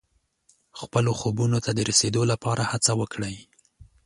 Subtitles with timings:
[0.79, 3.35] خپلو خوبونو ته د رسېدو لپاره هڅه وکړئ.